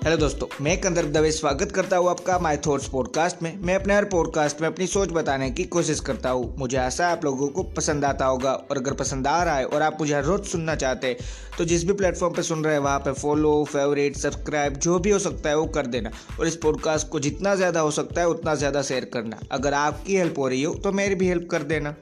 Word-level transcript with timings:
Hello 0.00 0.16
दोस्तों, 0.16 0.46
मैं 0.64 0.80
कंदर 0.80 1.06
दवे 1.06 1.30
स्वागत 1.32 1.72
करता 1.72 1.96
हूँ 1.96 2.08
आपका 2.10 2.38
माय 2.38 2.56
थॉट्स 2.66 2.86
पॉडकास्ट 2.88 3.42
में। 3.42 3.58
मैं 3.58 3.74
अपने 3.74 3.94
हर 3.94 4.04
पॉडकास्ट 4.04 4.60
में 4.60 4.68
अपनी 4.68 4.86
सोच 4.86 5.10
बताने 5.12 5.50
की 5.50 5.64
कोशिश 5.64 5.98
करता 6.00 6.30
हूँ। 6.30 6.54
मुझे 6.58 6.76
आशा 6.76 7.06
है 7.06 7.12
आप 7.12 7.24
लोगों 7.24 7.48
को 7.48 7.62
पसंद 7.76 8.04
आता 8.04 8.26
होगा 8.26 8.52
और 8.52 8.76
अगर 8.76 8.94
पसंद 8.94 9.26
आ 9.26 9.42
रहा 9.44 9.56
है 9.56 9.64
और 9.64 9.82
आप 9.82 9.96
मुझे 10.00 10.14
हर 10.14 10.24
रोज 10.24 10.46
सुनना 10.46 10.74
चाहते 10.74 11.06
हैं 11.06 11.16
तो 11.58 11.64
जिस 11.64 11.84
भी 11.84 11.92
प्लेटफॉर्म 11.92 12.34
पर 12.34 12.42
सुन 12.42 12.64
रहे 12.64 12.74
हैं, 12.74 12.80
वहाँ 12.80 12.98
पर 12.98 13.12
फॉलो 13.12 13.52
फेवरेट 13.64 14.16
सब्सक्राइब 14.16 14.76
जो 14.76 14.98
भी 14.98 15.10
हो 15.10 15.18
सकता 15.18 15.48
है, 15.48 15.56
वो 15.56 15.66
कर 15.66 15.86
देना। 15.86 16.10
और 16.38 16.46
इस 16.46 16.56
पॉडकास्ट 16.56 17.08
को 17.08 17.20
जितना 17.20 17.54
ज़्यादा 17.54 17.80
हो 17.80 17.90
सकता 17.90 18.20
है, 18.20 18.28
उतना 18.28 18.54
ज़्यादा 18.54 18.82
शेयर 18.82 19.10
करना। 19.14 19.40
अगर 19.52 19.74
आपकी 19.74 20.16
हेल्प 20.16 20.38
हो 20.38 20.48
रही 20.48 20.62
हो 20.62 20.74
तो 20.74 20.92
मेरी 20.92 21.14
भी 21.14 21.28
हेल्प 21.28 21.48
कर 21.50 21.62
देना। 21.64 21.94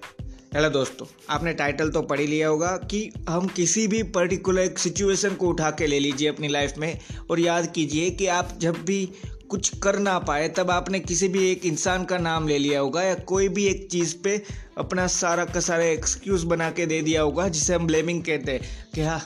हेलो 0.54 0.68
दोस्तों, 0.70 1.06
आपने 1.30 1.52
टाइटल 1.52 1.90
तो 1.90 2.00
पढ़ 2.02 2.20
ही 2.20 2.26
लिया 2.26 2.48
होगा 2.48 2.70
कि 2.90 3.00
हम 3.28 3.46
किसी 3.46 3.86
भी 3.88 4.02
पर्टिकुलर 4.12 4.62
एक 4.62 4.78
सिचुएशन 4.78 5.34
को 5.34 5.48
उठा 5.48 5.70
के 5.70 5.86
ले 5.86 5.98
लीजिए 6.00 6.28
अपनी 6.28 6.48
लाइफ 6.48 6.78
में 6.78 6.98
और 7.30 7.40
याद 7.40 7.66
कीजिए 7.74 8.08
कि 8.10 8.26
आप 8.26 8.56
जब 8.58 8.76
भी 8.84 9.04
कुछ 9.50 9.68
कर 9.78 9.98
ना 9.98 10.18
पाए, 10.18 10.48
तब 10.48 10.70
आपने 10.70 11.00
किसी 11.00 11.28
भी 11.28 11.50
एक 11.50 11.66
इंसान 11.66 12.04
का 12.04 12.18
नाम 12.18 12.48
ले 12.48 12.58
लिया 12.58 12.80
होगा 12.80 13.02
या 13.02 13.14
कोई 13.28 13.48
भी 13.48 13.66
एक 13.66 13.86
चीज़ 13.92 14.16
पे 14.24 14.42
अपना 14.78 15.06
सारा 15.06 15.44
का 15.44 15.60
सारा 15.60 15.84
एक्सक्यूज़ 15.84 16.46
बना 16.46 16.70
के 16.70 16.86
दे 16.86 17.02
दिया 17.02 17.22
होगा, 17.22 17.48
जिसे 17.48 17.74
हम 17.74 17.86
ब्लेमिंग 17.86 18.22
कहते 18.22 18.52
हैं 18.52 18.90
कि 18.94 19.00
हाँ 19.00 19.20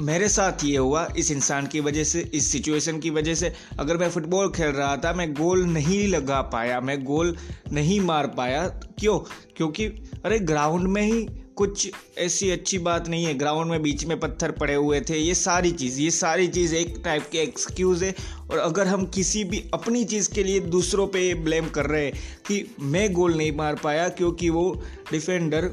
मेरे 0.00 0.28
साथ 0.28 0.64
ये 0.64 0.76
हुआ, 0.76 1.14
इस 1.18 1.30
इंसान 1.30 1.66
की 1.66 1.80
वजह 1.80 2.04
से, 2.04 2.30
इस 2.34 2.52
सिचुएशन 2.52 2.98
की 2.98 3.10
वजह 3.10 3.34
से। 3.34 3.52
अगर 3.78 3.96
मैं 3.96 4.10
फुटबॉल 4.10 4.48
खेल 4.48 4.66
रहा 4.66 4.96
था, 4.96 5.12
मैं 5.12 5.34
गोल 5.34 5.62
नहीं 5.62 6.08
लगा 6.08 6.42
पाया, 6.42 6.80
मैं 6.80 7.04
गोल 7.04 7.36
नहीं 7.72 8.00
मार 8.00 8.26
पाया। 8.26 8.66
क्यों? 8.98 9.18
क्योंकि, 9.56 9.84
अरे 10.24 10.38
ग्राउंड 10.38 10.88
में 10.88 11.02
ही 11.02 11.28
कुछ 11.56 11.90
ऐसी 12.18 12.50
अच्छी 12.50 12.78
बात 12.78 13.08
नहीं 13.08 13.24
है। 13.24 13.34
ग्राउंड 13.34 13.70
में 13.70 13.82
बीच 13.82 14.04
में 14.04 14.20
पत्थर 14.20 14.50
पड़े 14.50 14.74
हुए 14.74 15.00
थे, 15.00 15.18
ये 15.18 15.34
सारी 15.34 15.70
चीज़, 15.70 16.00
ये 16.00 16.10
सारी 16.10 16.48
चीज़ 16.48 16.74
एक 16.74 17.02
टाइप 17.04 17.28
के 17.32 17.38
एक्सक्यूज़ 17.38 18.04
है। 18.04 18.14
और 18.50 18.58
अगर 18.58 18.86
हम 18.86 19.06
किसी 19.06 19.44
भी 19.44 19.64
अपनी 19.74 20.04
चीज़ 20.04 20.30
के 20.30 20.44
लिए 20.44 20.60
दूसरों 20.60 21.06
पे 21.06 21.34
ब्लेम 21.34 21.68
कर 21.68 21.86
रहे 21.86 22.04
हैं 22.04 22.12
कि 22.46 22.74
मैं 22.80 23.12
गोल 23.12 23.34
नहीं 23.34 23.52
मार 23.52 23.74
पाया, 23.74 24.08
क्योंकि 24.08 24.50
वो 24.50 24.82
डिफेंडर 25.10 25.70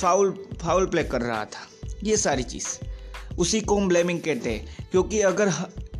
फाउल 0.00 0.44
फाउल 0.62 0.86
प्ले 0.86 1.04
कर 1.04 1.20
रहा 1.20 1.44
था। 1.44 1.88
ये 2.04 2.16
सारी 2.16 2.42
चीज़। 2.42 2.93
उसी 3.38 3.60
को 3.60 3.76
हम 3.76 3.88
ब्लेमिंग 3.88 4.20
कहते 4.20 4.50
हैं। 4.50 4.88
क्योंकि 4.90 5.20
अगर 5.20 5.52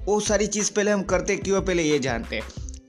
वो 0.04 0.20
सारी 0.20 0.46
चीज़ 0.46 0.72
पहले 0.72 0.90
हम 0.90 1.02
करते 1.02 1.36
क्यों 1.36 1.62
पहले 1.62 1.82
ये 1.82 1.98
जानते 1.98 2.36
हैं? 2.36 2.42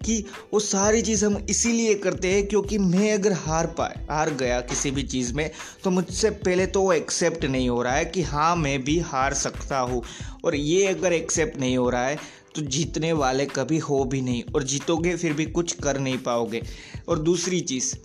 कि 0.05 0.25
वो 0.53 0.59
सारी 0.59 1.01
चीज़ 1.01 1.25
हम 1.25 1.37
इसीलिए 1.49 1.93
करते 1.95 2.31
हैं 2.31 2.45
क्योंकि 2.47 2.77
मैं 2.77 3.13
अगर 3.13 3.33
हार 3.33 3.67
पाए, 3.67 4.05
हार 4.11 4.29
गया 4.29 4.59
किसी 4.61 4.91
भी 4.91 5.03
चीज़ 5.03 5.33
में 5.33 5.49
तो 5.83 5.89
मुझसे 5.89 6.29
पहले 6.29 6.65
तो 6.67 6.81
वो 6.81 6.93
एक्सेप्ट 6.93 7.45
नहीं 7.45 7.69
हो 7.69 7.81
रहा 7.81 7.93
है 7.93 8.05
कि 8.05 8.21
हाँ 8.21 8.55
मैं 8.55 8.83
भी 8.83 8.99
हार 8.99 9.33
सकता 9.33 9.79
हूँ। 9.79 10.03
और 10.45 10.55
ये 10.55 10.85
अगर 10.87 11.13
एक्सेप्ट 11.13 11.59
नहीं 11.59 11.77
हो 11.77 11.89
रहा 11.89 12.07
है 12.07 12.17
तो 12.55 12.61
जीतने 12.61 13.13
वाले 13.13 13.45
कभी 13.45 13.77
हो 13.77 14.03
भी 14.03 14.21
नहीं, 14.21 14.43
और 14.55 14.63
जीतोगे 14.63 15.15
फिर 15.15 15.33
भी 15.33 15.45
कुछ 15.45 15.71
कर 15.73 15.99
नहीं 15.99 16.17
पाओगे। 16.17 16.61
और 17.07 17.19
दूसरी 17.19 17.59
चीज़ 17.61 17.95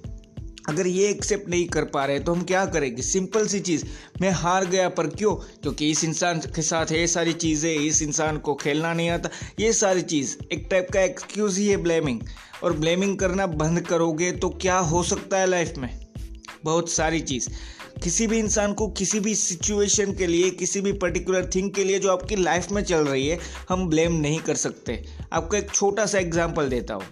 अगर 0.68 0.86
ये 0.86 1.08
एक्सेप्ट 1.08 1.48
नहीं 1.48 1.66
कर 1.66 1.84
पा 1.84 2.04
रहे 2.04 2.18
तो 2.20 2.32
हम 2.34 2.42
क्या 2.42 2.64
करेंगे? 2.66 3.02
सिंपल 3.02 3.46
सी 3.46 3.60
चीज़, 3.60 3.84
मैं 4.20 4.30
हार 4.30 4.64
गया, 4.64 4.88
पर 4.88 5.06
क्यों? 5.06 5.34
क्योंकि 5.34 5.90
इस 5.90 6.04
इंसान 6.04 6.40
के 6.54 6.62
साथ 6.62 6.92
ये 6.92 7.06
सारी 7.06 7.32
चीज़ें, 7.32 7.74
इस 7.74 8.02
इंसान 8.02 8.38
को 8.38 8.54
खेलना 8.54 8.92
नहीं 8.92 9.10
आता। 9.10 9.30
ये 9.60 9.72
सारी 9.72 10.02
चीज़, 10.02 10.36
एक 10.52 10.66
टाइप 10.70 10.90
का 10.90 11.00
एक्सक्यूज़ 11.00 11.60
ही 11.60 11.66
है 11.66 11.76
ब्लेमिंग 11.76 12.20
और 12.64 12.72
ब्लेमिंग 12.72 13.18
करना 13.18 13.46
बंद 13.46 13.80
करोगे 13.80 14.32
तो 14.32 14.48
क्या 14.50 14.78
हो 14.78 15.02
सकता 15.02 15.38
है 15.38 15.46
लाइफ 15.46 15.74
में? 15.78 15.90
बहुत 16.64 16.90
सारी 16.90 17.20
चीज़। 17.20 17.48
किसी 18.02 18.26
भी 18.26 18.38
इंसान 18.38 18.72
को 18.72 18.88
किसी 18.88 19.20
भी 19.20 19.34
सिचुएशन 19.34 20.12
के 20.12 20.26
लिए, 20.26 20.50
किसी 20.50 20.80
भी 20.80 20.92
पर्टिकुलर 20.92 21.50
थिंग 21.54 21.70
के 21.70 21.84
लिए 21.84 21.98
जो 21.98 22.12
आपकी 22.12 22.36
लाइफ 22.36 22.70
में 22.72 22.82
चल 22.84 23.06
रही 23.06 23.28
है, 23.28 23.38
हम 23.68 23.88
ब्लेम 23.88 24.12
नहीं 24.12 24.38
कर 24.38 24.54
सकते। 24.54 25.04
आपको 25.32 25.56
एक 25.56 25.70
छोटा 25.70 26.06
सा 26.06 26.18
एग्ज़ाम्पल 26.18 26.68
देता 26.68 26.94
हूँ। 26.94 27.04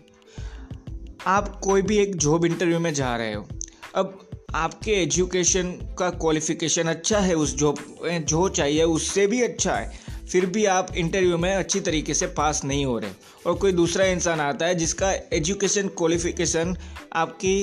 आप 1.28 1.48
कोई 1.60 1.82
भी 1.82 1.96
एक 1.98 2.14
जॉब 2.16 2.44
इंटरव्यू 2.44 2.78
में 2.78 2.92
जा 2.94 3.16
रहे 3.16 3.32
हो, 3.34 3.46
अब 3.94 4.28
आपके 4.54 4.92
एजुकेशन 4.92 5.70
का 5.98 6.08
क्वालिफिकेशन 6.10 6.88
अच्छा 6.88 7.18
है 7.18 7.34
उस 7.34 7.54
जॉब 7.56 7.78
जो 8.04 8.48
चाहिए 8.48 8.84
उससे 8.84 9.26
भी 9.26 9.42
अच्छा 9.42 9.74
है, 9.74 9.98
फिर 10.28 10.46
भी 10.46 10.64
आप 10.66 10.94
इंटरव्यू 10.96 11.38
में 11.38 11.54
अच्छी 11.54 11.80
तरीके 11.80 12.14
से 12.14 12.26
पास 12.38 12.64
नहीं 12.64 12.84
हो 12.86 12.98
रहे 12.98 13.10
और 13.46 13.54
कोई 13.54 13.72
दूसरा 13.72 14.04
इंसान 14.04 14.40
आता 14.40 14.66
है 14.66 14.74
जिसका 14.74 15.12
एजुकेशन 15.32 15.88
क्वालिफिकेशन 15.98 16.76
आपकी 17.12 17.62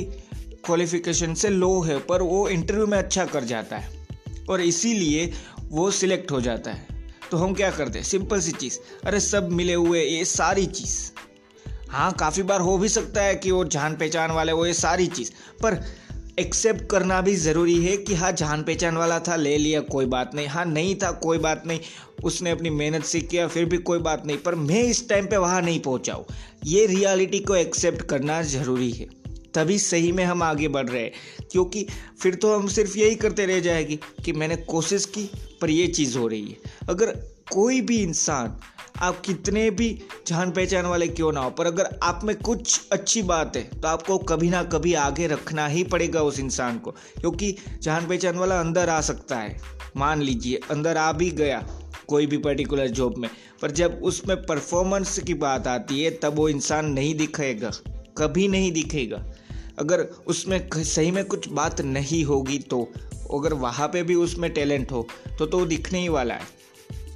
क्वालिफिकेशन 0.65 1.33
से 1.33 1.49
लो 1.49 1.79
है, 1.81 1.97
पर 1.99 2.21
वो 2.21 2.47
इंटरव्यू 2.49 2.87
में 2.87 2.97
अच्छा 2.97 3.25
कर 3.25 3.43
जाता 3.43 3.77
है, 3.77 4.07
और 4.49 4.61
इसीलिए 4.61 5.31
वो 5.61 5.89
सिलेक्ट 5.93 6.31
हो 6.31 6.41
जाता 6.41 6.71
है। 6.71 6.87
तो 7.31 7.37
हम 7.37 7.53
क्या 7.53 7.71
करते 7.71 7.99
हैं? 7.99 8.05
सिंपल 8.05 8.39
सी 8.39 8.51
चीज़, 8.51 8.79
अरे 9.05 9.19
सब 9.19 9.51
मिले 9.51 9.73
हुए, 9.73 10.03
ये 10.03 10.25
सारी 10.27 10.65
चीज़। 10.65 11.11
हाँ 11.89 12.11
काफ़ी 12.11 12.43
बार 12.43 12.61
हो 12.61 12.77
भी 12.77 12.89
सकता 12.89 13.21
है 13.21 13.35
कि 13.35 13.51
वो 13.51 13.65
जान 13.65 13.95
पहचान 13.95 14.31
वाले, 14.31 14.51
वो 14.51 14.65
ये 14.65 14.73
सारी 14.73 15.07
चीज़। 15.07 15.31
पर 15.61 15.83
एक्सेप्ट 16.39 16.89
करना 16.89 17.21
भी 17.21 17.35
ज़रूरी 17.35 17.85
है 17.85 17.97
कि 17.97 18.13
हाँ 18.15 18.31
जान 18.31 18.63
पहचान 18.63 18.97
वाला 18.97 19.19
था, 19.19 19.35
ले 19.35 19.57
लिया, 19.57 19.79
कोई 19.79 20.05
बात 20.05 20.35
नहीं। 20.35 20.47
हाँ 20.47 20.65
नहीं 20.65 20.95
था, 20.95 21.11
कोई 21.11 21.37
बात 21.37 21.63
नहीं। 21.67 21.79
उसने 22.23 22.49
अपनी 22.49 22.69
मेहनत 22.69 23.03
से 23.03 23.21
किया, 23.21 23.47
फिर 23.47 23.65
भी 23.65 23.77
कोई 23.77 23.99
बात 23.99 24.25
नहीं। 24.25 24.37
पर 24.37 24.55
मैं 24.55 24.83
इस 24.83 25.09
टाइम 25.09 25.25
पे 25.25 25.37
वहाँ 25.37 25.61
नहीं 25.61 25.79
पहुँचाऊँ 25.79 26.25
ये 26.65 26.85
रियलिटी 26.85 27.39
को 27.39 27.55
एक्सेप्ट 27.55 28.01
करना 28.01 28.41
ज़रूरी 28.41 28.91
है। 28.91 29.07
तभी 29.53 29.79
सही 29.79 30.11
में 30.11 30.23
हम 30.25 30.43
आगे 30.43 30.67
बढ़ 30.67 30.89
रहे 30.89 31.03
हैं। 31.03 31.11
क्योंकि 31.51 31.87
फिर 32.21 32.35
तो 32.35 32.57
हम 32.57 32.67
सिर्फ़ 32.67 32.97
यही 32.97 33.15
करते 33.15 33.45
रह 33.45 33.59
जाएगी 33.59 33.99
कि 34.25 34.31
मैंने 34.31 34.55
कोशिश 34.55 35.05
की, 35.05 35.29
पर 35.61 35.69
ये 35.69 35.87
चीज़ 35.87 36.17
हो 36.17 36.27
रही 36.27 36.47
है। 36.49 36.57
अगर 36.89 37.05
कोई 37.51 37.81
भी 37.81 37.97
इंसान 37.97 38.59
आप 38.95 39.19
कितने 39.21 39.69
भी 39.71 39.87
जान 40.27 40.51
पहचान 40.51 40.85
वाले 40.85 41.07
क्यों 41.07 41.31
ना 41.31 41.39
हो, 41.39 41.49
पर 41.49 41.65
अगर 41.65 41.87
आप 42.03 42.21
में 42.23 42.35
कुछ 42.37 42.87
अच्छी 42.91 43.21
बात 43.23 43.57
है 43.57 43.63
तो 43.71 43.87
आपको 43.87 44.17
कभी 44.19 44.49
ना 44.49 44.63
कभी 44.65 44.93
आगे 44.95 45.27
रखना 45.27 45.67
ही 45.67 45.83
पड़ेगा 45.85 46.21
उस 46.21 46.39
इंसान 46.39 46.77
को, 46.79 46.91
क्योंकि 46.91 47.55
जान 47.81 48.07
पहचान 48.07 48.37
वाला 48.37 48.59
अंदर 48.59 48.89
आ 48.89 48.99
सकता 49.01 49.37
है। 49.37 49.57
मान 49.97 50.21
लीजिए, 50.21 50.59
अंदर 50.71 50.97
आ 50.97 51.11
भी 51.11 51.29
गया 51.31 51.63
कोई 52.07 52.25
भी 52.25 52.37
पर्टिकुलर 52.39 52.87
जॉब 52.89 53.17
में, 53.17 53.29
पर 53.61 53.71
जब 53.71 53.99
उसमें 54.03 54.35
परफॉर्मेंस 54.37 55.17
की 55.19 55.33
बात 55.35 55.67
आती 55.67 56.01
है, 56.03 56.11
तब 56.13 56.35
वो 56.35 56.49
इंसान 56.49 56.91
नहीं 56.91 57.15
दिखेगा, 57.15 57.71
कभी 58.17 58.47
नहीं 58.47 58.71
दिखेगा। 58.71 59.23
अगर 59.79 60.01
उसमें 60.27 60.69
सही 60.73 61.11
में 61.11 61.23
कुछ 61.25 61.47
बात 61.49 61.81
नहीं 61.83 62.23
होगी 62.25 62.57
तो 62.59 62.81
अगर 63.33 63.53
वहाँ 63.59 63.87
पे 63.87 64.03
भी 64.03 64.15
उसमें 64.15 64.51
टैलेंट 64.53 64.91
हो 64.91 65.07
तो 65.39 65.45
तो 65.45 65.65
दिखने 65.65 65.99
ही 65.99 66.09
वाला 66.09 66.33
है। 66.33 66.53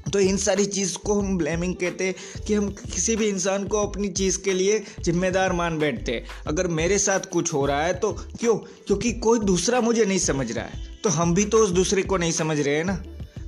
तो 0.09 0.19
इन 0.19 0.37
सारी 0.37 0.65
चीज़ 0.65 0.97
को 0.97 1.19
हम 1.19 1.37
ब्लेमिंग 1.37 1.75
कहते 1.75 2.03
हैं 2.03 2.15
कि 2.47 2.53
हम 2.53 2.69
किसी 2.69 3.15
भी 3.15 3.27
इंसान 3.27 3.67
को 3.67 3.87
अपनी 3.87 4.07
चीज़ 4.07 4.41
के 4.41 4.53
लिए 4.53 4.83
जिम्मेदार 4.99 5.53
मान 5.53 5.79
बैठते 5.79 6.11
हैं। 6.11 6.25
अगर 6.47 6.67
मेरे 6.67 6.99
साथ 6.99 7.19
कुछ 7.19 7.53
हो 7.53 7.65
रहा 7.65 7.83
है 7.83 7.93
तो 7.93 8.11
क्यों? 8.13 8.55
क्योंकि 8.55 9.13
कोई 9.13 9.39
दूसरा 9.39 9.81
मुझे 9.81 10.05
नहीं 10.05 10.19
समझ 10.19 10.51
रहा 10.51 10.65
है। 10.65 10.97
तो 11.03 11.09
हम 11.09 11.33
भी 11.33 11.45
तो 11.45 11.57
उस 11.57 11.69
दूसरे 11.69 12.01
को 12.01 12.17
नहीं 12.17 12.31
समझ 12.31 12.59
रहे 12.59 12.75
हैं 12.75 12.85
ना। 12.85 13.03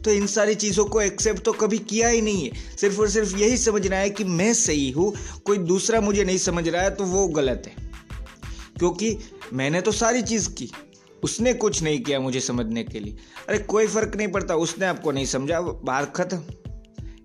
तो 0.06 0.12
इन 0.12 0.28
सारी 0.28 0.56
चीज़ों 0.56 0.86
को 0.86 1.02
एक्सेप्ट 1.02 1.44
तो 1.44 1.52
कभी 1.52 1.78
किया 1.78 2.08
ही 2.08 2.22
नहीं 2.22 2.50
है। 2.50 2.78
सिर्फ़ 2.78 3.00
और 3.00 3.10
सिर्फ़ 3.10 3.38
यही 3.38 3.58
समझना 3.58 3.96
है 3.96 4.10
कि 4.10 4.24
मैं 4.24 4.54
सही 4.54 4.92
हूँ, 4.92 5.14
कोई 5.46 5.58
दूसरा 5.58 6.02
मुझे 6.02 6.24
नहीं 6.24 6.38
समझ 6.38 6.68
रहा 6.68 6.82
है 6.82 6.96
तो 6.96 7.04
वो 7.04 7.28
गलत 7.28 7.64
है। 7.66 7.92
क्योंकि 8.80 9.18
मैंने 9.54 9.82
तो 9.82 9.92
सारी 9.92 10.22
चीज़ 10.22 10.50
की। 10.50 10.72
उसने 11.24 11.54
कुछ 11.54 11.84
नहीं 11.84 12.00
किया 12.00 12.20
मुझे 12.20 12.40
समझने 12.40 12.84
के 12.84 13.00
लिए। 13.00 13.18
अरे, 13.50 13.58
कोई 13.58 13.88
फ़र्क 13.88 14.16
नहीं 14.16 14.28
पड़ता, 14.28 14.56
उसने 14.56 14.86
आपको 14.86 15.12
नहीं 15.12 15.26
समझा 15.26 15.62
बात 15.62 16.16
ख़त्म। 16.16 16.44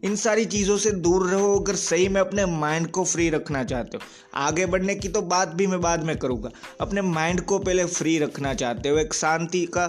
इन 0.04 0.16
सारी 0.16 0.44
चीज़ों 0.44 0.76
से 0.76 0.90
दूर 0.90 1.30
रहो, 1.30 1.58
अगर 1.58 1.74
सही 1.74 2.08
में 2.08 2.20
अपने 2.20 2.46
माइंड 2.46 2.86
को 2.86 3.04
फ्री 3.04 3.30
रखना 3.30 3.64
चाहते 3.64 3.96
हो। 3.96 4.02
आगे 4.34 4.66
बढ़ने 4.66 4.94
की 4.94 5.08
तो 5.08 5.22
बात 5.22 5.48
भी 5.48 5.66
मैं 5.66 5.80
बाद 5.80 6.04
में 6.04 6.18
करूँगा। 6.18 6.50
अपने 6.80 7.02
माइंड 7.02 7.40
को 7.40 7.58
पहले 7.58 7.84
फ्री 7.84 8.18
रखना 8.18 8.54
चाहते 8.54 8.88
हो। 8.88 8.98
एक 8.98 9.14
शांति 9.14 9.68
का 9.78 9.84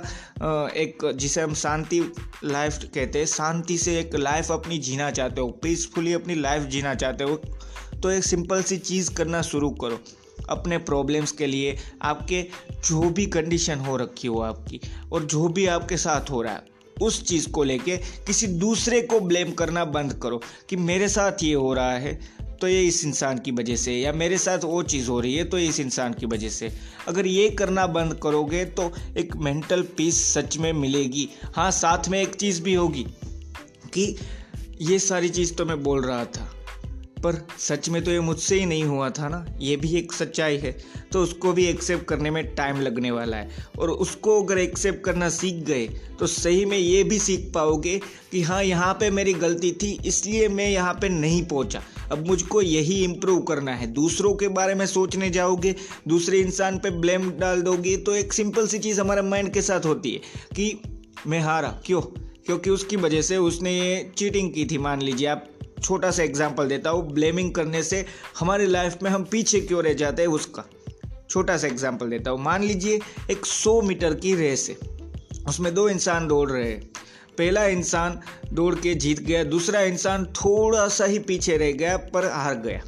एक 0.67 1.11
जिसे 1.15 1.41
हम 1.41 1.53
शांति 1.53 2.13
लाइफ 2.43 2.79
कहते 2.95 3.19
हैं, 3.19 3.25
शांति 3.25 3.77
से 3.77 3.99
एक 3.99 4.15
लाइफ 4.15 4.51
अपनी 4.51 4.77
जीना 4.77 5.11
चाहते 5.11 5.41
हो। 5.41 5.47
पीसफुली 5.47 6.13
अपनी 6.13 6.35
लाइफ 6.35 6.63
जीना 6.63 6.95
चाहते 6.95 7.23
हो। 7.23 7.35
तो 8.03 8.09
एक 8.11 8.23
सिंपल 8.23 8.63
सी 8.63 8.77
चीज़ 8.77 9.13
करना 9.13 9.41
शुरू 9.41 9.69
करो। 9.69 9.99
अपने 10.49 10.77
प्रॉब्लम्स 10.77 11.31
के 11.31 11.47
लिए 11.47 11.77
आपके 12.01 12.41
जो 12.87 13.09
भी 13.09 13.25
कंडीशन 13.27 13.79
हो 13.79 13.97
रखी 13.97 14.27
हो 14.27 14.39
आपकी 14.41 14.79
और 15.11 15.25
जो 15.25 15.47
भी 15.47 15.65
आपके 15.67 15.97
साथ 15.97 16.29
हो 16.31 16.41
रहा 16.41 16.53
है, 16.53 16.65
उस 16.97 17.23
चीज़ 17.25 17.49
को 17.51 17.63
लेके 17.63 17.97
किसी 17.97 18.47
दूसरे 18.47 19.01
को 19.01 19.19
ब्लेम 19.19 19.51
करना 19.51 19.85
बंद 19.87 20.13
करो 20.13 20.41
कि 20.69 20.75
मेरे 20.75 21.09
साथ 21.09 21.43
ये 21.43 21.53
हो 21.53 21.73
रहा 21.73 21.93
है 21.93 22.19
तो 22.61 22.67
ये 22.67 22.81
इस 22.81 23.03
इंसान 23.05 23.37
की 23.37 23.51
वजह 23.51 23.75
से, 23.75 23.93
या 23.93 24.11
मेरे 24.13 24.37
साथ 24.37 24.63
वो 24.63 24.81
चीज़ 24.83 25.09
हो 25.09 25.19
रही 25.19 25.33
है 25.35 25.43
तो 25.43 25.57
ये 25.57 25.67
इस 25.67 25.79
इंसान 25.79 26.13
की 26.13 26.25
वजह 26.25 26.49
से। 26.49 26.71
अगर 27.07 27.27
ये 27.27 27.49
करना 27.49 27.85
बंद 27.87 28.19
करोगे 28.23 28.63
तो 28.65 28.91
एक 29.17 29.35
मेंटल 29.37 29.81
पीस 29.97 30.23
सच 30.33 30.57
में 30.57 30.71
मिलेगी। 30.73 31.27
हाँ 31.55 31.69
साथ 31.71 32.09
में 32.09 32.21
एक 32.21 32.35
चीज़ 32.35 32.61
भी 32.63 32.73
होगी 32.73 33.05
कि 33.93 34.15
ये 34.81 34.99
सारी 34.99 35.29
चीज़ 35.29 35.53
तो 35.53 35.65
मैं 35.65 35.81
बोल 35.83 36.01
रहा 36.05 36.25
था। 36.25 36.51
पर 37.17 37.35
सच 37.59 37.89
में 37.89 38.03
तो 38.03 38.11
ये 38.11 38.19
मुझसे 38.21 38.59
ही 38.59 38.65
नहीं 38.65 38.83
हुआ 38.83 39.09
था 39.09 39.27
ना, 39.29 39.45
ये 39.59 39.75
भी 39.75 39.95
एक 39.97 40.13
सच्चाई 40.13 40.57
है 40.57 40.75
तो 41.11 41.21
उसको 41.23 41.51
भी 41.53 41.65
एक्सेप्ट 41.65 42.05
करने 42.05 42.31
में 42.31 42.43
टाइम 42.55 42.79
लगने 42.81 43.11
वाला 43.11 43.37
है। 43.37 43.65
और 43.79 43.89
उसको 43.91 44.41
अगर 44.43 44.57
एक्सेप्ट 44.57 45.03
करना 45.03 45.29
सीख 45.29 45.63
गए 45.65 45.87
तो 46.19 46.27
सही 46.27 46.65
में 46.65 46.77
ये 46.77 47.03
भी 47.03 47.19
सीख 47.19 47.51
पाओगे 47.55 47.99
कि 48.31 48.41
हाँ 48.41 48.63
यहाँ 48.63 48.93
पे 48.93 49.09
मेरी 49.11 49.33
गलती 49.35 49.71
थी, 49.73 49.97
इसलिए 50.05 50.47
मैं 50.49 50.69
यहाँ 50.69 50.93
पे 50.93 51.09
नहीं 51.09 51.43
पहुँचा। 51.45 51.81
अब 52.11 52.27
मुझको 52.27 52.61
यही 52.61 53.03
इम्प्रूव 53.03 53.41
करना 53.43 53.71
है। 53.71 53.87
दूसरों 53.93 54.33
के 54.35 54.47
बारे 54.49 54.75
में 54.75 54.85
सोचने 54.85 55.29
जाओगे, 55.29 55.75
दूसरे 56.07 56.39
इंसान 56.39 56.77
पे 56.77 56.89
ब्लेम 56.91 57.29
डाल 57.31 57.61
दोगे 57.61 57.97
तो 57.97 58.15
एक 58.15 58.33
सिंपल 58.33 58.67
सी 58.67 58.79
चीज़ 58.79 59.01
हमारे 59.01 59.21
माइंड 59.23 59.53
के 59.53 59.61
साथ 59.61 59.85
होती 59.85 60.11
है 60.11 60.19
कि 60.55 60.79
मैं 61.27 61.39
हारा। 61.41 61.69
क्यों? 61.85 62.01
क्योंकि 62.45 62.69
उसकी 62.69 62.95
वजह 62.97 63.21
से 63.21 63.37
उसने 63.39 63.71
ये 63.73 64.11
चीटिंग 64.17 64.51
की 64.53 64.65
थी, 64.65 64.77
मान 64.77 65.01
लीजिए 65.01 65.27
आप 65.27 65.47
छोटा 65.83 66.11
सा 66.11 66.23
एग्ज़ाम्पल 66.23 66.67
देता 66.67 66.89
हूँ। 66.89 67.13
ब्लेमिंग 67.13 67.53
करने 67.53 67.83
से 67.83 68.05
हमारी 68.39 68.67
लाइफ 68.67 68.97
में 69.03 69.09
हम 69.11 69.23
पीछे 69.23 69.61
क्यों 69.61 69.83
रह 69.83 69.93
जाते 69.93 70.21
हैं 70.21 70.29
उसका। 70.29 70.63
छोटा 71.29 71.57
सा 71.57 71.67
एग्ज़ाम्पल 71.67 72.09
देता 72.09 72.31
हूँ। 72.31 72.39
मान 72.39 72.63
लीजिए 72.63 72.99
एक 73.31 73.45
सौ 73.45 73.81
मीटर 73.81 74.13
की 74.15 74.35
रेस 74.35 74.67
है। 74.69 74.75
उसमें 75.47 75.73
दो 75.73 75.87
इंसान 75.89 76.27
दौड़ 76.27 76.49
रहे 76.51 76.69
हैं। 76.69 76.81
पहला 77.37 77.65
इंसान 77.65 78.19
दौड़ 78.53 78.75
के 78.75 78.93
जीत 78.95 79.19
गया, 79.19 79.43
दूसरा 79.43 79.81
इंसान 79.81 80.25
थोड़ा 80.35 80.87
सा 80.87 81.05
ही 81.05 81.19
पीछे 81.19 81.57
रह 81.57 81.71
गया 81.71 81.97
पर 82.13 82.25
हार 82.25 82.55
गया। 82.55 82.81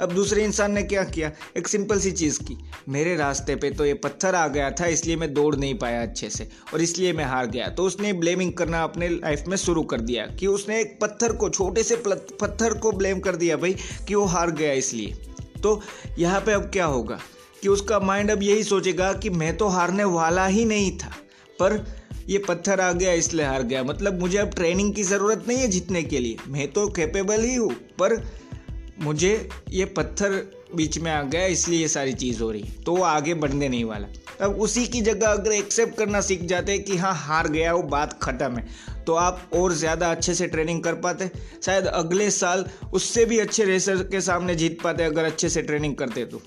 अब 0.00 0.12
दूसरे 0.12 0.44
इंसान 0.44 0.72
ने 0.72 0.82
क्या 0.82 1.02
किया? 1.04 1.30
एक 1.56 1.68
सिंपल 1.68 1.98
सी 2.00 2.10
चीज़ 2.12 2.38
की। 2.40 2.56
मेरे 2.88 3.14
रास्ते 3.16 3.56
पे 3.56 3.70
तो 3.70 3.84
ये 3.84 3.94
पत्थर 3.94 4.34
आ 4.34 4.46
गया 4.48 4.70
था, 4.70 4.86
इसलिए 4.86 5.16
मैं 5.16 5.32
दौड़ 5.34 5.54
नहीं 5.56 5.74
पाया 5.74 6.02
अच्छे 6.02 6.30
से, 6.30 6.48
और 6.74 6.80
इसलिए 6.80 7.12
मैं 7.12 7.24
हार 7.24 7.46
गया। 7.46 7.68
तो 7.68 7.84
उसने 7.84 8.12
ब्लेमिंग 8.12 8.52
करना 8.52 8.82
अपने 8.82 9.08
लाइफ 9.08 9.44
में 9.48 9.56
शुरू 9.56 9.82
कर 9.84 10.00
दिया 10.00 10.26
कि 10.30 10.46
उसने 10.46 10.80
एक 10.80 10.98
पत्थर 11.02 11.32
को, 11.32 11.48
छोटे 11.50 11.82
से 11.82 11.96
पत्थर 12.06 12.78
को 12.78 12.92
ब्लेम 12.92 13.20
कर 13.20 13.36
दिया 13.36 13.56
भाई, 13.56 13.76
कि 14.08 14.14
वो 14.14 14.24
हार 14.26 14.50
गया 14.52 14.72
इसलिए। 14.74 15.14
तो 15.62 15.80
यहाँ 16.18 16.40
पे 16.40 16.52
अब 16.52 16.70
क्या 16.70 16.84
होगा? 16.86 17.18
कि 17.62 17.68
उसका 17.68 17.98
माइंड 18.00 18.30
अब 18.30 18.42
यही 18.42 18.62
सोचेगा 18.62 19.12
कि 19.12 19.30
मैं 19.32 19.56
तो 19.56 19.68
हारने 19.68 20.04
वाला 20.06 20.46
ही 20.46 20.64
नहीं 20.64 20.96
था, 20.98 21.12
पर 21.58 21.84
ये 22.28 22.38
पत्थर 22.38 22.80
आ 22.80 22.92
गया, 22.92 23.12
इसलिए 23.12 23.46
हार 23.46 23.62
गया। 23.62 23.82
मतलब 23.84 24.20
मुझे 24.20 24.38
अब 24.38 24.50
ट्रेनिंग 24.50 24.94
की 24.94 25.02
ज़रूरत 25.02 25.44
नहीं 25.48 25.58
है 25.58 25.68
जीतने 25.68 26.02
के 26.02 26.18
लिए। 26.18 26.36
मैं 26.48 26.66
तो 26.72 26.86
कैपेबल 26.88 27.40
ही 27.40 27.54
हूँ, 27.54 27.72
पर 27.98 28.16
मुझे 28.98 29.48
ये 29.70 29.84
पत्थर 29.86 30.30
बीच 30.74 30.98
में 30.98 31.10
आ 31.12 31.22
गया, 31.22 31.46
इसलिए 31.46 31.80
ये 31.80 31.88
सारी 31.88 32.12
चीज़ 32.14 32.42
हो 32.42 32.50
रही। 32.50 32.62
तो 32.86 32.94
वो 32.96 33.02
आगे 33.04 33.34
बढ़ने 33.34 33.68
नहीं 33.68 33.84
वाला। 33.84 34.08
अब 34.40 34.60
उसी 34.60 34.86
की 34.86 35.00
जगह 35.00 35.28
अगर 35.28 35.52
एक्सेप्ट 35.52 35.96
करना 35.96 36.20
सीख 36.20 36.42
जाते 36.44 36.78
कि 36.78 36.96
हाँ 36.96 37.14
हार 37.16 37.48
गया, 37.48 37.72
वो 37.74 37.82
बात 37.84 38.18
ख़त्म 38.22 38.56
है। 38.56 38.66
तो 39.04 39.14
आप 39.14 39.50
और 39.54 39.72
ज़्यादा 39.74 40.10
अच्छे 40.10 40.34
से 40.34 40.46
ट्रेनिंग 40.46 40.82
कर 40.82 40.94
पाते। 40.96 41.30
शायद 41.64 41.86
अगले 41.86 42.30
साल 42.32 42.64
उससे 42.94 43.24
भी 43.24 43.38
अच्छे 43.38 43.64
रेसर 43.64 44.02
के 44.04 44.20
सामने 44.20 44.54
जीत 44.54 44.80
पाते 44.82 45.04
अगर 45.04 45.24
अच्छे 45.24 45.48
से 45.48 45.62
ट्रेनिंग 45.62 45.94
करते 45.94 46.24
तो। 46.24 46.42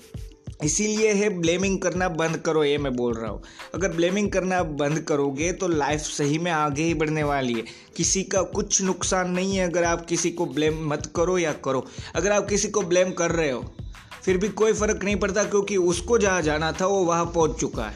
इसीलिए 0.64 1.12
है 1.12 1.28
ब्लेमिंग 1.30 1.78
करना 1.78 2.08
बंद 2.08 2.36
करो, 2.36 2.64
ये 2.64 2.78
मैं 2.78 2.96
बोल 2.96 3.14
रहा 3.14 3.30
हूँ। 3.30 3.42
अगर 3.74 3.92
ब्लेमिंग 3.92 4.30
करना 4.32 4.62
बंद 4.62 5.00
करोगे 5.00 5.52
तो 5.52 5.68
लाइफ 5.68 6.00
सही 6.00 6.38
में 6.38 6.50
आगे 6.50 6.82
ही 6.82 6.94
बढ़ने 6.94 7.22
वाली 7.22 7.52
है। 7.52 7.64
किसी 7.96 8.22
का 8.22 8.42
कुछ 8.42 8.82
नुकसान 8.82 9.30
नहीं 9.30 9.56
है 9.56 9.68
अगर 9.68 9.84
आप 9.84 10.06
किसी 10.06 10.30
को 10.30 10.46
ब्लेम 10.46 10.88
मत 10.88 11.12
करो 11.16 11.38
या 11.38 11.52
करो। 11.52 11.86
अगर 12.14 12.32
आप 12.32 12.48
किसी 12.48 12.68
को 12.68 12.82
ब्लेम 12.82 13.10
कर 13.10 13.30
रहे 13.30 13.50
हो, 13.50 13.74
फिर 14.22 14.38
भी 14.38 14.48
कोई 14.48 14.72
फ़र्क 14.72 15.04
नहीं 15.04 15.16
पड़ता 15.16 15.44
क्योंकि 15.44 15.76
उसको 15.76 16.18
जहाँ 16.18 16.42
जाना 16.42 16.72
था, 16.72 16.86
वो 16.86 17.04
वहाँ 17.04 17.24
पहुँच 17.24 17.60
चुका 17.60 17.84
है। 17.84 17.94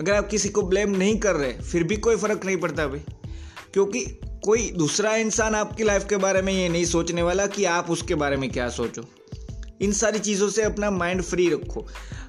अगर 0.00 0.12
आप 0.12 0.28
किसी 0.28 0.48
को 0.48 0.62
ब्लेम 0.62 0.90
नहीं 0.90 1.18
कर 1.18 1.34
रहे, 1.34 1.52
फिर 1.52 1.84
भी 1.84 1.96
कोई 1.96 2.16
फ़र्क 2.16 2.44
नहीं 2.44 2.56
पड़ता 2.56 2.86
भाई। 2.86 3.02
क्योंकि 3.72 4.04
कोई 4.44 4.70
दूसरा 4.70 5.16
इंसान 5.16 5.54
आपकी 5.54 5.84
लाइफ 5.84 6.06
के 6.08 6.16
बारे 6.16 6.42
में 6.42 6.52
ये 6.52 6.68
नहीं 6.68 6.84
सोचने 6.84 7.22
वाला 7.22 7.46
कि 7.46 7.64
आप 7.64 7.90
उसके 7.90 8.14
बारे 8.14 8.36
में 8.36 8.50
क्या 8.50 8.68
सोचो। 8.68 9.02
इन 9.80 9.92
सारी 9.92 10.18
चीज़ों 10.18 10.48
से 10.48 10.62
अपना 10.62 10.90
माइंड 10.90 11.22
फ्री 11.22 11.50
रखो। 11.50 11.86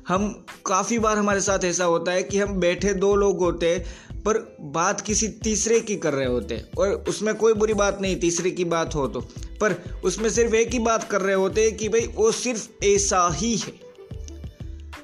हम, 0.08 0.46
काफ़ी 0.66 1.00
बार 1.00 1.18
हमारे 1.18 1.42
साथ 1.42 1.60
ऐसा 1.66 1.86
होता 1.86 2.12
है 2.12 2.24
कि 2.24 2.40
हम 2.40 2.54
बैठे 2.54 2.94
दो 2.94 3.16
लोग 3.16 3.40
होते 3.40 3.70
हैं, 3.70 3.86
पर 4.24 4.58
बात 4.62 5.02
किसी 5.02 5.28
तीसरे 5.28 5.80
की 5.80 5.96
कर 5.96 6.14
रहे 6.14 6.26
होते 6.26 6.66
और 6.78 7.04
उसमें 7.10 7.36
कोई 7.36 7.54
बुरी 7.54 7.74
बात 7.74 8.02
नहीं, 8.02 8.16
तीसरे 8.16 8.52
की 8.52 8.64
बात 8.64 8.96
हो 8.96 9.08
तो। 9.08 9.22
पर 9.62 10.02
उसमें 10.04 10.30
सिर्फ़ 10.30 10.56
एक 10.56 10.70
ही 10.70 10.80
बात 10.80 11.04
कर 11.04 11.22
रहे 11.22 11.36
होते 11.36 11.72
कि 11.72 11.90
भाई, 11.90 12.02
वो 12.02 12.32
सिर्फ़ 12.32 12.86
ऐसा 12.86 13.30
ही 13.34 13.58
है। 13.58 13.86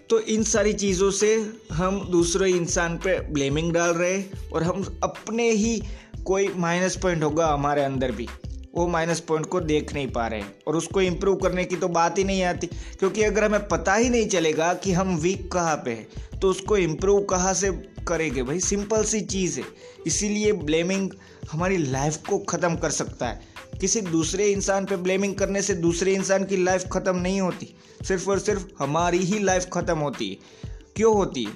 तो 0.10 0.20
इन 0.20 0.44
सारी 0.44 0.74
चीज़ों 0.74 1.12
से 1.12 1.54
हम 1.74 2.08
दूसरे 2.12 2.52
इंसान 2.52 2.98
पे 2.98 3.20
ब्लेमिंग 3.20 3.74
डाल 3.74 3.90
रहे 3.90 4.24
और 4.54 4.64
हम 4.64 5.00
अपने 5.04 5.52
ही 5.52 5.84
कोई 6.26 6.48
माइनस 6.48 6.96
पॉइंट 6.96 7.24
होगा 7.24 7.48
हमारे 7.48 7.84
अंदर 7.84 8.12
भी। 8.12 8.28
वो 8.76 8.88
माइनस 8.88 9.20
पॉइंट 9.20 9.46
को 9.46 9.60
देख 9.62 9.94
नहीं 9.94 10.08
पा 10.08 10.28
रहे 10.28 10.40
हैं। 10.40 10.54
और 10.68 10.76
उसको 10.76 11.02
इम्प्रूव 11.02 11.36
करने 11.36 11.66
की 11.66 11.76
तो 11.76 11.88
बात 11.90 12.18
ही 12.18 12.24
नहीं 12.24 12.44
आती। 12.44 12.68
क्योंकि 13.00 13.24
अगर 13.24 13.44
हमें 13.44 13.68
पता 13.68 13.94
ही 13.94 14.10
नहीं 14.10 14.28
चलेगा 14.28 14.74
कि 14.74 14.92
हम 14.92 15.16
वीक 15.18 15.52
कहाँ 15.52 15.76
पे 15.76 15.92
हैं 15.92 16.40
तो 16.40 16.50
उसको 16.50 16.78
इम्प्रूव 16.78 17.22
कहाँ 17.24 17.54
से 17.54 17.72
करेंगे? 18.08 18.44
भाई 18.44 18.60
सिंपल 18.60 19.04
सी 19.04 19.22
चीज़ 19.22 19.60
है। 19.60 19.66
इसीलिए 20.08 20.54
ब्लेमिंग 20.54 21.10
हमारी 21.52 21.78
लाइफ 21.78 22.18
को 22.30 22.40
ख़त्म 22.40 22.76
कर 22.76 22.90
सकता 22.90 23.28
है। 23.28 23.50
किसी 23.82 24.02
दूसरे 24.02 24.48
इंसान 24.48 24.86
पे 24.86 24.96
ब्लेमिंग 24.96 25.36
करने 25.36 25.62
से 25.62 25.74
दूसरे 25.74 26.14
इंसान 26.14 26.46
की 26.46 26.64
लाइफ 26.64 26.86
ख़त्म 26.94 27.16
नहीं 27.18 27.42
होती। 27.42 27.74
सिर्फ़ 28.08 28.30
और 28.30 28.40
सिर्फ़ 28.40 28.66
हमारी 28.80 29.18
ही 29.18 29.40
लाइफ 29.40 29.68
ख़त्म 29.74 29.98
होती 29.98 30.30
है। 30.30 30.70
क्यों 30.96 31.14
होती 31.16 31.44
है? 31.44 31.56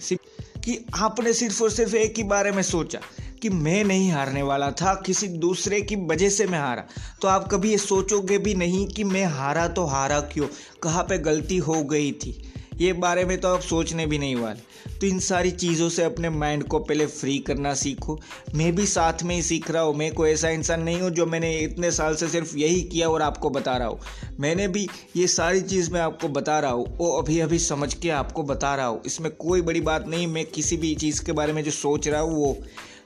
कि 0.66 0.86
आपने 0.96 1.34
सिर्फ़ 1.34 1.64
और 1.64 1.72
सिर्फ़ 1.72 1.96
एक 1.96 2.14
ही 2.18 2.24
बारे 2.24 2.52
में 2.52 2.64
सोचा 2.64 3.00
कि 3.42 3.50
मैं 3.50 3.84
नहीं 3.84 4.12
हारने 4.12 4.42
वाला 4.42 4.72
था, 4.72 4.94
किसी 5.06 5.28
दूसरे 5.28 5.82
की 5.82 5.96
वजह 5.96 6.30
से 6.30 6.48
मैं 6.48 6.60
हारा। 6.60 6.84
तो 7.22 7.28
आप 7.28 7.48
कभी 7.52 7.72
ये 7.72 7.78
सोचोगे 7.78 8.38
भी 8.38 8.54
नहीं 8.56 8.88
कि 8.88 9.04
मैं 9.04 9.26
हारा 9.26 9.68
तो 9.68 9.86
हारा 9.86 10.20
क्यों? 10.20 10.48
कहाँ 10.84 11.04
पे 11.04 11.18
गलती 11.18 11.58
हो 11.58 11.84
गई 11.84 12.12
थी? 12.12 12.54
ये 12.82 12.94
बारे 12.94 13.24
में 13.26 13.38
तो 13.42 13.48
आप 13.48 13.62
सोचने 13.62 14.06
भी 14.06 14.18
नहीं, 14.18 14.36
वाले। 14.36 14.74
तो 15.00 15.08
इन 15.08 15.20
सारी 15.20 15.52
चीज़ों 15.52 15.90
से 15.90 16.04
अपने 16.04 16.30
माइंड 16.30 16.64
को 16.64 16.80
पहले 16.80 17.06
फ्री 17.06 17.38
करना 17.40 17.74
सीखो। 17.74 18.20
मैं 18.56 18.76
भी 18.76 18.86
साथ 18.86 19.24
में 19.24 19.36
ही 19.36 19.42
सीख 19.42 19.70
रहा 19.72 19.82
हूँ। 19.84 19.96
मैं 19.96 20.12
कोई 20.14 20.30
ऐसा 20.30 20.50
इंसान 20.50 20.82
नहीं 20.82 21.02
हूँ 21.02 21.10
जो 21.10 21.26
मैंने 21.26 21.52
इतने 21.60 21.92
साल 21.92 22.16
से 22.16 22.28
सिर्फ़ 22.28 22.56
यही 22.58 22.82
किया 22.82 23.10
और 23.10 23.22
आपको 23.22 23.50
बता 23.50 23.78
रहा 23.78 23.88
हूँ। 23.88 24.00
मैंने 24.40 24.68
भी 24.68 24.88
ये 25.16 25.28
सारी 25.28 25.62
चीज़ 25.62 25.92
मैं 25.92 26.02
आपको 26.02 26.28
बता 26.30 26.60
रहा 26.60 26.72
हूँ। 26.72 26.86
वो 26.98 27.12
अभी 27.12 27.40
अभी 27.40 27.60
समझ 27.60 27.94
के 27.94 28.10
आपको 28.10 28.44
बता 28.44 28.76
रहा 28.76 28.86
हूँ। 28.86 29.02
इसमें 29.06 29.32
कोई 29.32 29.62
बड़ी 29.62 29.82
बात 29.82 30.08
नहीं, 30.08 30.28
मैं 30.28 30.46
किसी 30.46 30.78
भी 30.78 30.94
चीज़ 30.96 31.24
के 31.26 31.32
बारे 31.32 31.54
में 31.54 31.64
जो 31.64 31.72
सोच 31.72 32.08
रहा 32.08 32.22
हूँ, 32.22 32.36
वो। 32.36 32.58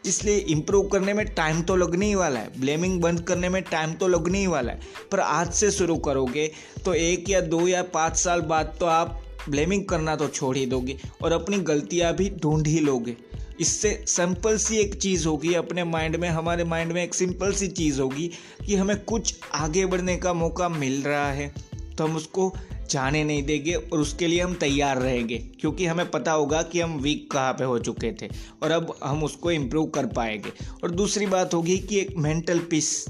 इसलिए 0.06 0.38
इम्प्रूव 0.50 0.88
करने 0.88 1.14
में 1.14 1.26
टाइम 1.28 1.62
तो 1.62 1.76
लगने 1.76 2.06
ही 2.06 2.16
वाला 2.16 2.40
है। 2.40 2.60
ब्लेमिंग 2.60 3.02
बंद 3.02 3.22
करने 3.22 3.50
में 3.50 3.62
टाइम 3.62 3.94
तो 3.94 4.08
लगने 4.08 4.40
ही 4.40 4.48
वाला 4.48 4.72
है। 4.72 4.80
पर 5.12 5.20
आज 5.20 5.52
से 5.54 5.72
शुरू 5.72 5.98
करोगे 5.98 6.52
तो 6.86 6.94
एक 6.94 7.30
या 7.30 7.42
दो 7.42 7.68
या 7.68 7.82
पाँच 7.94 8.16
साल 8.18 8.42
बाद 8.42 8.76
तो 8.80 8.86
आप 8.86 9.22
ब्लेमिंग 9.50 9.86
करना 9.86 10.16
तो 10.16 10.28
छोड़ 10.28 10.56
ही 10.58 10.66
दोगे 10.66 10.98
और 11.24 11.32
अपनी 11.32 11.58
गलतियाँ 11.64 12.14
भी 12.16 12.30
ढूंढ 12.42 12.68
ही 12.68 12.80
लोगे। 12.80 13.16
इससे 13.60 13.92
सिंपल 14.08 14.58
सी 14.58 14.78
एक 14.78 14.96
चीज़ 14.96 15.28
होगी, 15.28 15.54
अपने 15.54 15.84
माइंड 15.84 16.16
में, 16.16 16.28
हमारे 16.30 16.64
माइंड 16.64 16.92
में 16.92 17.04
एक 17.04 17.14
सिंपल 17.14 17.54
सी 17.54 17.68
चीज़ 17.68 18.02
होगी 18.02 18.30
कि 18.66 18.76
हमें 18.76 19.04
कुछ 19.04 19.36
आगे 19.56 19.86
बढ़ने 19.86 20.18
का 20.18 20.34
मौका 20.34 20.70
मिल 20.70 21.02
रहा 21.04 21.32
है 21.32 21.54
तो 21.98 22.04
हम 22.04 22.16
उसको 22.16 22.54
जाने 22.90 23.24
नहीं 23.24 23.44
देंगे 23.44 23.74
और 23.74 24.00
उसके 24.00 24.28
लिए 24.28 24.42
हम 24.42 24.54
तैयार 24.54 24.98
रहेंगे, 24.98 25.38
क्योंकि 25.60 25.86
हमें 25.86 26.10
पता 26.12 26.32
होगा 26.32 26.62
कि 26.62 26.80
हम 26.82 26.98
वीक 26.98 27.30
कहाँ 27.32 27.54
पे 27.54 27.64
हो 27.64 27.78
चुके 27.80 28.12
थे 28.12 28.30
और 28.64 28.72
अब 28.72 28.96
हम 29.04 29.24
उसको 29.24 29.52
इम्प्रूव 29.52 29.88
कर 29.88 30.06
पाएँगे। 30.06 30.52
और 30.84 30.92
दूसरी 30.92 31.26
बात 31.26 31.54
होगी 31.54 31.78
कि 31.78 32.00
एक 32.00 32.16
मेंटल 32.18 32.60
पीस 32.60 33.06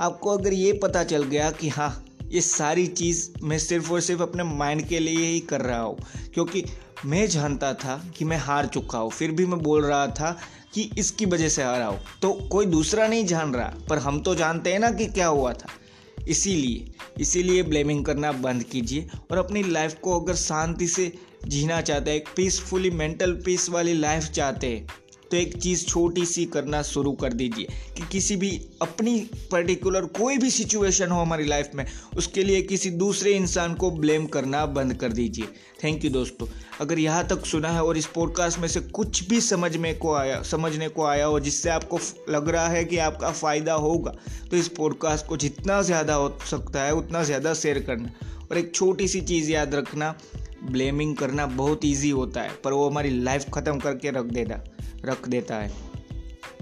आपको 0.00 0.30
अगर 0.30 0.52
ये 0.52 0.72
पता 0.72 1.04
चल 1.04 1.22
गया 1.22 1.50
कि 1.50 1.68
हाँ 1.68 2.04
ये 2.32 2.40
सारी 2.40 2.86
चीज़ 2.86 3.30
मैं 3.42 3.58
सिर्फ़ 3.58 3.92
और 3.92 4.00
सिर्फ़ 4.00 4.22
अपने 4.22 4.42
माइंड 4.42 4.88
के 4.88 4.98
लिए 4.98 5.26
ही 5.26 5.40
कर 5.40 5.60
रहा 5.60 5.80
हूँ। 5.80 5.98
क्योंकि 6.34 6.64
मैं 7.06 7.28
जानता 7.28 7.74
था 7.74 8.12
कि 8.16 8.24
मैं 8.24 8.36
हार 8.36 8.66
चुका 8.66 8.98
हूँ। 8.98 9.10
फिर 9.10 9.30
भी 9.30 9.46
मैं 9.46 9.58
बोल 9.60 9.84
रहा 9.84 10.06
था 10.06 10.38
कि 10.74 10.90
इसकी 10.98 11.26
वजह 11.26 11.48
से 11.48 11.62
हारा 11.62 11.86
हूँ। 11.86 12.00
तो 12.22 12.32
कोई 12.32 12.66
दूसरा 12.66 13.06
नहीं 13.06 13.26
जान 13.26 13.54
रहा। 13.54 13.74
पर 13.88 13.98
हम 13.98 14.20
तो 14.20 14.34
जानते 14.34 14.72
हैं 14.72 14.78
ना 14.78 14.90
कि 14.90 15.06
क्या 15.06 15.26
हुआ 15.26 15.52
था। 15.52 15.68
इसीलिए 16.28 16.92
इसीलिए 17.20 17.62
ब्लेमिंग 17.62 18.04
करना 18.04 18.32
बंद 18.32 18.62
कीजिए। 18.62 19.08
और 19.30 19.38
अपनी 19.38 19.62
लाइफ 19.62 19.94
को 19.94 20.20
अगर 20.20 20.34
शांति 20.34 20.88
से 20.88 21.12
जीना 21.46 21.80
चाहते 21.80 22.10
हैं, 22.10 22.16
एक 22.18 22.28
पीसफुली 22.36 22.90
मेंटल 22.90 23.32
पीस 23.32 23.70
वाली 23.70 23.94
लाइफ 23.94 24.24
चाहते 24.24 24.66
हैं 24.66 24.88
तो 25.30 25.36
एक 25.36 25.56
चीज़ 25.56 25.84
छोटी 25.86 26.24
सी 26.26 26.44
करना 26.46 26.82
शुरू 26.82 27.12
कर 27.12 27.32
दीजिए 27.32 27.66
कि 27.96 28.06
किसी 28.12 28.36
भी 28.36 28.50
अपनी 28.82 29.18
पर्टिकुलर 29.52 30.04
कोई 30.16 30.38
भी 30.38 30.50
सिचुएशन 30.50 31.10
हो 31.10 31.20
हमारी 31.20 31.44
लाइफ 31.44 31.70
में, 31.74 31.84
उसके 32.16 32.44
लिए 32.44 32.62
किसी 32.62 32.90
दूसरे 32.92 33.32
इंसान 33.32 33.74
को 33.74 33.90
ब्लेम 33.90 34.26
करना 34.26 34.64
बंद 34.68 34.94
कर 34.94 35.12
दीजिए। 35.12 35.44
थैंक 35.84 36.04
यू 36.04 36.10
दोस्तों। 36.10 36.46
अगर 36.80 36.98
यहाँ 36.98 37.26
तक 37.28 37.46
सुना 37.46 37.68
है 37.68 37.82
और 37.84 37.98
इस 37.98 38.06
पॉडकास्ट 38.06 38.58
में 38.58 38.66
से 38.68 38.80
कुछ 38.80 39.28
भी 39.28 39.40
समझ 39.40 39.76
में 39.76 39.98
को 39.98 40.14
आया, 40.14 40.42
समझने 40.42 40.88
को 40.88 41.04
आया 41.04 41.26
हो, 41.26 41.40
जिससे 41.40 41.70
आपको 41.70 41.98
लग 42.28 42.48
रहा 42.48 42.68
है 42.68 42.84
कि 42.84 42.98
आपका 42.98 43.30
फ़ायदा 43.32 43.74
होगा 43.76 44.14
तो 44.50 44.56
इस 44.56 44.68
पॉडकास्ट 44.68 45.26
को 45.26 45.36
जितना 45.36 45.80
ज़्यादा 45.82 46.14
हो 46.14 46.36
सकता 46.50 46.82
है, 46.82 46.94
उतना 46.94 47.22
ज़्यादा 47.22 47.54
शेयर 47.54 47.78
करना। 47.80 48.12
और 48.50 48.58
एक 48.58 48.74
छोटी 48.74 49.06
सी 49.08 49.20
चीज़ 49.22 49.50
याद 49.50 49.74
रखना 49.74 50.14
ब्लेमिंग 50.64 51.16
करना 51.16 51.46
बहुत 51.46 51.80
ईजी 51.84 52.10
होता 52.10 52.42
है, 52.42 52.50
पर 52.64 52.72
वो 52.72 52.90
हमारी 52.90 53.10
लाइफ 53.10 53.46
ख़त्म 53.54 53.78
करके 53.78 54.10
रख 54.10 54.24
देता 54.24 54.64
रख 55.04 55.28
देता 55.28 55.56
है। 55.56 55.90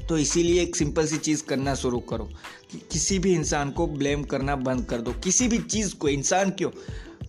तो 0.08 0.18
इसीलिए 0.18 0.62
एक 0.62 0.76
सिंपल 0.76 1.06
सी 1.06 1.16
चीज़ 1.16 1.44
करना 1.44 1.74
शुरू 1.74 2.00
करो। 2.00 2.24
कि 2.72 2.82
किसी 2.92 3.18
भी 3.18 3.34
इंसान 3.34 3.70
को 3.70 3.86
ब्लेम 3.86 4.22
करना 4.22 4.56
बंद 4.56 4.84
कर 4.84 5.00
दो। 5.00 5.12
किसी 5.12 5.48
भी 5.48 5.58
चीज़ 5.58 5.94
को, 5.94 6.08
इंसान 6.08 6.50
क्यों? 6.50 6.70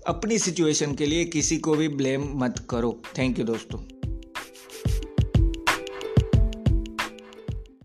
अपनी 0.07 0.39
सिचुएशन 0.39 0.95
के 0.95 1.05
लिए 1.05 1.25
किसी 1.25 1.57
को 1.57 1.75
भी 1.75 1.88
ब्लेम 1.88 2.31
मत 2.35 2.65
करो। 2.69 3.01
थैंक 3.17 3.39
यू 3.39 3.45
दोस्तों। 3.45 3.99